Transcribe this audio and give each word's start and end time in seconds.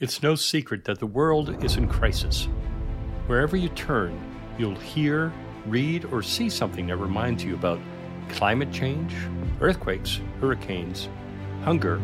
It's 0.00 0.24
no 0.24 0.34
secret 0.34 0.84
that 0.86 0.98
the 0.98 1.06
world 1.06 1.62
is 1.62 1.76
in 1.76 1.86
crisis. 1.86 2.48
Wherever 3.28 3.56
you 3.56 3.68
turn, 3.68 4.20
you'll 4.58 4.74
hear, 4.74 5.32
read, 5.66 6.04
or 6.06 6.20
see 6.20 6.50
something 6.50 6.88
that 6.88 6.96
reminds 6.96 7.44
you 7.44 7.54
about 7.54 7.78
climate 8.28 8.72
change, 8.72 9.14
earthquakes, 9.60 10.20
hurricanes, 10.40 11.08
hunger, 11.62 12.00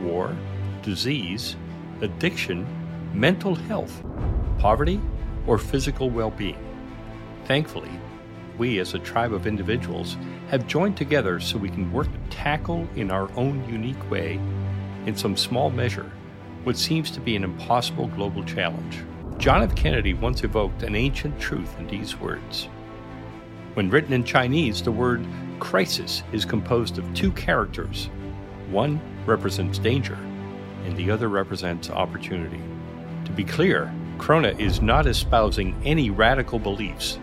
war, 0.00 0.36
disease, 0.82 1.54
addiction, 2.00 2.66
mental 3.14 3.54
health, 3.54 4.02
poverty, 4.58 5.00
or 5.46 5.56
physical 5.56 6.10
well 6.10 6.32
being. 6.32 6.58
Thankfully, 7.44 7.92
we 8.58 8.80
as 8.80 8.94
a 8.94 8.98
tribe 8.98 9.32
of 9.32 9.46
individuals 9.46 10.16
have 10.48 10.66
joined 10.66 10.96
together 10.96 11.38
so 11.38 11.58
we 11.58 11.70
can 11.70 11.92
work 11.92 12.08
to 12.10 12.36
tackle 12.36 12.88
in 12.96 13.12
our 13.12 13.30
own 13.36 13.64
unique 13.70 14.10
way, 14.10 14.40
in 15.06 15.14
some 15.14 15.36
small 15.36 15.70
measure, 15.70 16.10
what 16.64 16.76
seems 16.76 17.10
to 17.10 17.20
be 17.20 17.36
an 17.36 17.44
impossible 17.44 18.08
global 18.08 18.44
challenge. 18.44 18.98
John 19.38 19.62
F. 19.62 19.74
Kennedy 19.74 20.12
once 20.12 20.44
evoked 20.44 20.82
an 20.82 20.94
ancient 20.94 21.40
truth 21.40 21.74
in 21.78 21.86
these 21.86 22.18
words. 22.18 22.68
When 23.74 23.88
written 23.88 24.12
in 24.12 24.24
Chinese, 24.24 24.82
the 24.82 24.92
word 24.92 25.26
crisis 25.58 26.22
is 26.32 26.44
composed 26.44 26.98
of 26.98 27.14
two 27.14 27.32
characters. 27.32 28.10
One 28.68 29.00
represents 29.24 29.78
danger, 29.78 30.18
and 30.84 30.96
the 30.96 31.10
other 31.10 31.28
represents 31.28 31.88
opportunity. 31.88 32.60
To 33.24 33.32
be 33.32 33.44
clear, 33.44 33.92
KROHNE 34.18 34.60
is 34.60 34.82
not 34.82 35.06
espousing 35.06 35.80
any 35.84 36.10
radical 36.10 36.58
beliefs, 36.58 37.18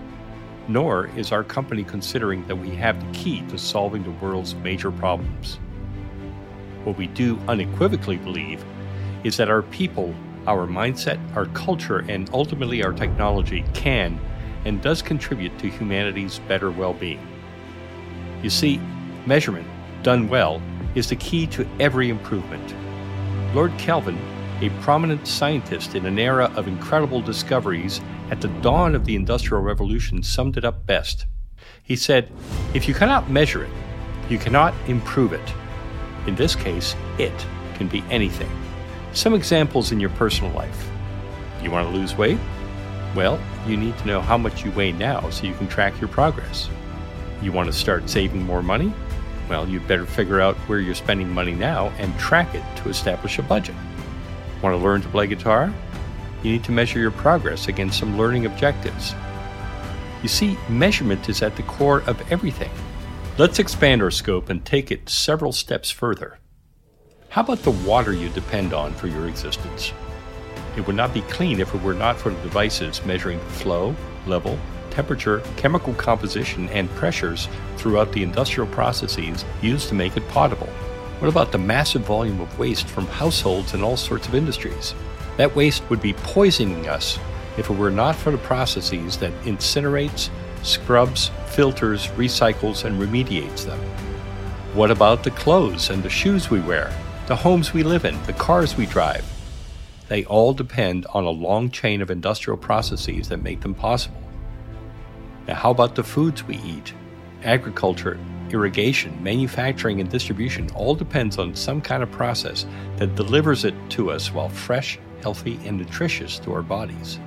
nor 0.68 1.08
is 1.16 1.32
our 1.32 1.44
company 1.44 1.84
considering 1.84 2.46
that 2.48 2.56
we 2.56 2.72
have 2.72 3.00
the 3.00 3.20
key 3.20 3.42
to 3.50 3.58
solving 3.60 4.04
the 4.04 4.12
world's 4.12 4.56
major 4.56 4.92
problems. 4.92 5.60
What 6.84 6.98
we 6.98 7.08
do 7.08 7.40
unequivocally 7.48 8.18
believe 8.18 8.64
is 9.28 9.36
that 9.36 9.50
our 9.50 9.62
people, 9.62 10.16
our 10.48 10.66
mindset, 10.66 11.20
our 11.36 11.48
culture, 11.48 12.00
and 12.08 12.30
ultimately 12.32 12.82
our 12.82 12.94
technology 12.94 13.66
can 13.74 14.18
and 14.64 14.82
does 14.82 15.02
contribute 15.02 15.60
to 15.60 15.70
humanity's 15.70 16.40
better 16.48 16.72
well 16.72 16.94
being. 16.94 17.20
You 18.42 18.50
see, 18.50 18.80
measurement, 19.26 19.68
done 20.02 20.30
well, 20.30 20.62
is 20.96 21.10
the 21.10 21.18
key 21.18 21.46
to 21.48 21.68
every 21.82 22.10
improvement. 22.10 22.74
Lord 23.54 23.78
Kelvin, 23.78 24.18
a 24.62 24.70
prominent 24.82 25.28
scientist 25.28 25.94
in 25.94 26.06
an 26.06 26.18
era 26.18 26.50
of 26.56 26.70
incredible 26.70 27.22
discoveries 27.22 28.00
at 28.32 28.40
the 28.40 28.48
dawn 28.62 28.96
of 28.96 29.04
the 29.04 29.16
Industrial 29.16 29.62
Revolution, 29.62 30.24
summed 30.24 30.56
it 30.56 30.64
up 30.64 30.86
best. 30.86 31.26
He 31.84 31.98
said, 31.98 32.32
If 32.74 32.88
you 32.88 32.94
cannot 32.94 33.30
measure 33.30 33.66
it, 33.66 33.72
you 34.30 34.38
cannot 34.38 34.74
improve 34.88 35.34
it. 35.34 35.54
In 36.28 36.36
this 36.36 36.56
case, 36.56 36.96
it 37.18 37.46
can 37.76 37.90
be 37.90 38.06
anything. 38.10 38.67
Some 39.14 39.34
examples 39.34 39.92
in 39.92 40.00
your 40.00 40.10
personal 40.12 40.52
life. 40.54 40.90
You 41.62 41.72
want 41.72 41.88
to 41.88 41.98
lose 41.98 42.16
weight? 42.16 42.38
Well, 43.16 43.40
you 43.66 43.78
need 43.78 43.98
to 43.98 44.08
know 44.08 44.22
how 44.22 44.38
much 44.38 44.64
you 44.64 44.72
weigh 44.72 44.92
now 44.92 45.30
so 45.30 45.48
you 45.48 45.54
can 45.56 45.68
track 45.68 46.00
your 46.00 46.10
progress. 46.10 46.70
You 47.42 47.52
want 47.52 47.68
to 47.68 47.74
start 47.74 48.10
saving 48.10 48.44
more 48.44 48.62
money? 48.62 48.94
Well, 49.50 49.68
you 49.68 49.80
better 49.80 50.06
figure 50.06 50.42
out 50.42 50.56
where 50.68 50.80
you're 50.80 50.96
spending 50.96 51.30
money 51.30 51.54
now 51.54 51.88
and 51.98 52.18
track 52.20 52.54
it 52.54 52.64
to 52.78 52.90
establish 52.90 53.40
a 53.40 53.44
budget. 53.44 53.76
Want 54.62 54.78
to 54.78 54.84
learn 54.84 55.02
to 55.02 55.10
play 55.10 55.28
guitar? 55.28 55.74
You 56.44 56.52
need 56.52 56.64
to 56.66 56.72
measure 56.72 57.00
your 57.00 57.12
progress 57.12 57.68
against 57.68 58.00
some 58.00 58.18
learning 58.18 58.46
objectives. 58.46 59.16
You 60.22 60.30
see, 60.30 60.58
measurement 60.70 61.30
is 61.30 61.42
at 61.42 61.56
the 61.56 61.64
core 61.64 62.02
of 62.02 62.22
everything. 62.32 62.72
Let's 63.38 63.60
expand 63.60 64.02
our 64.02 64.12
scope 64.12 64.50
and 64.50 64.66
take 64.66 64.92
it 64.92 65.10
several 65.10 65.52
steps 65.52 65.92
further. 65.92 66.40
How 67.38 67.44
about 67.44 67.62
the 67.62 67.70
water 67.70 68.14
you 68.14 68.30
depend 68.30 68.74
on 68.74 68.96
for 68.96 69.06
your 69.06 69.28
existence? 69.28 69.94
It 70.76 70.88
would 70.88 70.96
not 70.96 71.14
be 71.14 71.22
clean 71.22 71.60
if 71.60 71.72
it 71.72 71.84
were 71.84 71.94
not 71.94 72.18
for 72.18 72.32
the 72.32 72.42
devices 72.42 73.06
measuring 73.06 73.40
flow, 73.42 73.96
level, 74.26 74.58
temperature, 74.90 75.44
chemical 75.56 75.94
composition, 75.94 76.68
and 76.70 76.90
pressures 76.96 77.48
throughout 77.76 78.12
the 78.12 78.24
industrial 78.24 78.68
processes 78.70 79.46
used 79.62 79.88
to 79.90 79.94
make 79.94 80.18
it 80.18 80.28
potable. 80.30 80.66
What 81.20 81.28
about 81.28 81.52
the 81.52 81.60
massive 81.60 82.02
volume 82.02 82.42
of 82.42 82.58
waste 82.58 82.88
from 82.88 83.06
households 83.06 83.76
and 83.76 83.84
all 83.84 83.98
sorts 83.98 84.28
of 84.28 84.34
industries? 84.34 84.96
That 85.38 85.56
waste 85.56 85.88
would 85.92 86.02
be 86.02 86.14
poisoning 86.14 86.90
us 86.90 87.20
if 87.56 87.70
it 87.70 87.78
were 87.78 87.92
not 87.92 88.16
for 88.16 88.32
the 88.32 88.40
processes 88.40 89.16
that 89.18 89.44
incinerates, 89.44 90.32
scrubs, 90.64 91.30
filters, 91.50 92.08
recycles, 92.18 92.84
and 92.84 93.00
remediates 93.00 93.64
them. 93.64 93.80
What 94.74 94.90
about 94.90 95.24
the 95.24 95.30
clothes 95.30 95.92
and 95.92 96.02
the 96.02 96.10
shoes 96.10 96.50
we 96.50 96.62
wear? 96.62 96.92
The 97.28 97.36
homes 97.36 97.74
we 97.74 97.84
live 97.84 98.06
in, 98.06 98.22
the 98.24 98.32
cars 98.32 98.78
we 98.78 98.86
drive. 98.86 99.26
They 100.08 100.24
all 100.26 100.54
depend 100.54 101.06
on 101.08 101.26
a 101.26 101.30
long 101.30 101.70
chain 101.70 102.02
of 102.02 102.10
industrial 102.10 102.58
processes 102.58 103.28
that 103.28 103.44
make 103.44 103.60
them 103.60 103.76
possible. 103.76 104.22
Now, 105.46 105.56
how 105.56 105.72
about 105.72 105.96
the 105.96 106.04
foods 106.04 106.46
we 106.46 106.56
eat? 106.60 106.94
Agriculture, 107.44 108.18
irrigation, 108.50 109.22
manufacturing, 109.22 110.00
and 110.00 110.10
distribution 110.10 110.70
all 110.72 110.96
depends 110.96 111.38
on 111.38 111.54
some 111.54 111.82
kind 111.82 112.02
of 112.02 112.10
process 112.12 112.66
that 112.96 113.16
delivers 113.16 113.66
it 113.66 113.76
to 113.90 114.10
us 114.10 114.32
while 114.32 114.48
fresh, 114.48 114.98
healthy, 115.22 115.60
and 115.66 115.78
nutritious 115.78 116.40
to 116.40 116.54
our 116.54 116.62
bodies. 116.62 117.20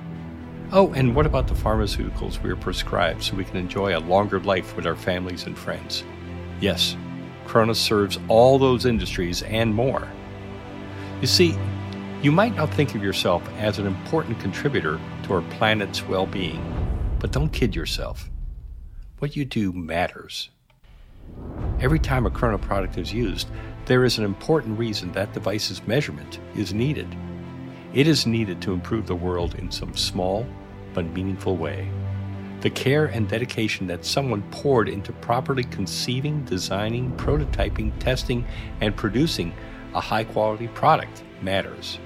Oh, 0.71 0.91
and 0.93 1.15
what 1.15 1.27
about 1.27 1.47
the 1.47 1.53
pharmaceuticals 1.53 2.41
we 2.41 2.49
are 2.49 2.55
prescribed 2.55 3.21
so 3.21 3.35
we 3.35 3.45
can 3.45 3.57
enjoy 3.57 3.95
a 3.95 3.99
longer 3.99 4.39
life 4.39 4.75
with 4.75 4.87
our 4.87 4.95
families 4.95 5.43
and 5.43 5.55
friends? 5.55 6.03
Yes, 6.59 6.97
KROHNE 7.45 7.75
serves 7.75 8.19
all 8.27 8.57
those 8.57 8.85
industries 8.85 9.43
and 9.43 9.73
more. 9.73 10.07
You 11.21 11.27
see, 11.27 11.55
you 12.21 12.31
might 12.31 12.55
not 12.55 12.73
think 12.73 12.95
of 12.95 13.03
yourself 13.03 13.47
as 13.57 13.79
an 13.79 13.87
important 13.87 14.39
contributor 14.39 14.99
to 15.23 15.33
our 15.33 15.41
planet's 15.53 16.03
well 16.07 16.25
being, 16.25 16.61
but 17.19 17.31
don't 17.31 17.49
kid 17.49 17.75
yourself. 17.75 18.29
What 19.19 19.35
you 19.35 19.45
do 19.45 19.71
matters. 19.73 20.49
Every 21.79 21.99
time 21.99 22.25
a 22.25 22.31
KROHNE 22.31 22.61
product 22.61 22.97
is 22.97 23.13
used, 23.13 23.47
there 23.85 24.03
is 24.05 24.17
an 24.17 24.23
important 24.23 24.77
reason 24.77 25.11
that 25.13 25.33
device's 25.33 25.85
measurement 25.87 26.39
is 26.55 26.73
needed. 26.73 27.07
It 27.93 28.07
is 28.07 28.25
needed 28.25 28.61
to 28.61 28.73
improve 28.73 29.07
the 29.07 29.15
world 29.15 29.55
in 29.55 29.71
some 29.71 29.95
small 29.95 30.45
but 30.93 31.05
meaningful 31.05 31.57
way. 31.57 31.89
The 32.61 32.69
care 32.69 33.05
and 33.05 33.27
dedication 33.27 33.87
that 33.87 34.05
someone 34.05 34.43
poured 34.51 34.87
into 34.87 35.11
properly 35.13 35.63
conceiving, 35.63 36.45
designing, 36.45 37.11
prototyping, 37.17 37.91
testing, 37.99 38.45
and 38.81 38.95
producing 38.95 39.53
a 39.95 39.99
high 39.99 40.23
quality 40.23 40.67
product 40.67 41.23
matters. 41.41 41.97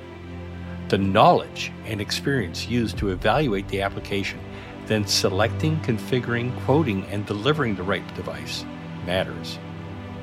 The 0.88 0.98
knowledge 0.98 1.74
and 1.86 2.00
experience 2.00 2.68
used 2.68 2.98
to 3.00 3.10
evaluate 3.10 3.68
the 3.68 3.82
application, 3.82 4.40
then 4.86 5.06
selecting, 5.06 5.78
configuring, 5.82 6.58
quoting, 6.64 7.04
and 7.08 7.26
delivering 7.26 7.76
the 7.76 7.84
right 7.84 8.16
device 8.16 8.64
matters. 9.06 9.60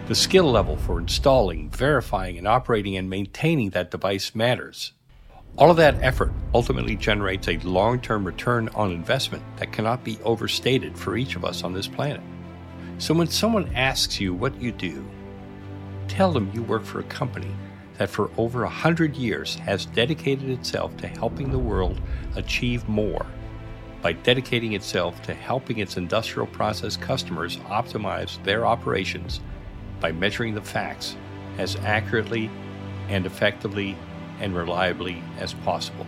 The 0.07 0.15
skill 0.15 0.51
level 0.51 0.77
for 0.77 0.99
installing, 0.99 1.69
verifying, 1.71 2.39
and 2.39 2.49
operating 2.49 2.97
and 2.97 3.11
maintaining 3.11 3.71
that 3.71 3.91
device 3.91 4.35
matters. 4.35 4.93
All 5.59 5.71
of 5.71 5.77
that 5.77 6.03
effort 6.03 6.33
ultimately 6.55 6.97
generates 6.97 7.47
a 7.49 7.59
long 7.59 8.01
term 8.01 8.25
return 8.25 8.71
on 8.71 8.91
investment 8.91 9.45
that 9.59 9.73
cannot 9.73 10.03
be 10.03 10.19
overstated 10.25 10.97
for 10.97 11.17
each 11.17 11.37
of 11.37 11.45
us 11.45 11.63
on 11.63 11.75
this 11.75 11.87
planet. 11.87 12.23
So 12.97 13.13
when 13.13 13.27
someone 13.27 13.71
asks 13.75 14.19
you 14.19 14.33
what 14.33 14.59
you 14.61 14.73
do, 14.73 15.05
tell 16.09 16.33
them 16.33 16.51
you 16.55 16.63
work 16.63 16.85
for 16.85 17.01
a 17.01 17.05
company 17.05 17.51
that 17.99 18.09
for 18.09 18.31
over 18.39 18.65
a 18.65 18.71
hundred 18.71 19.15
years 19.15 19.57
has 19.57 19.85
dedicated 19.87 20.49
itself 20.49 20.97
to 20.97 21.07
helping 21.07 21.51
the 21.51 21.59
world 21.59 22.01
achieve 22.35 22.89
more 22.89 23.27
by 24.01 24.13
dedicating 24.13 24.73
itself 24.73 25.23
to 25.23 25.35
helping 25.35 25.79
its 25.79 25.97
industrial 25.97 26.47
process 26.49 26.97
customers 26.97 27.59
optimize 27.59 28.43
their 28.43 28.67
operations 28.67 29.41
by 30.01 30.11
measuring 30.11 30.55
the 30.55 30.63
facts 30.63 31.17
as 31.59 31.77
accurately 31.77 32.51
and 33.09 33.27
effectively 33.27 33.97
and 34.43 34.55
reliably 34.55 35.23
as 35.39 35.55
possible. 35.55 36.07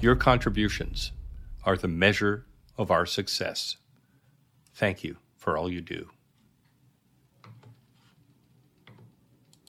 Your 0.00 0.16
contributions 0.16 1.12
are 1.64 1.76
the 1.76 1.88
measure 1.88 2.46
of 2.78 2.90
our 2.90 3.04
success. 3.04 3.76
Thank 4.72 5.04
you 5.04 5.16
for 5.36 5.58
all 5.58 5.70
you 5.70 5.80
do. 5.80 6.08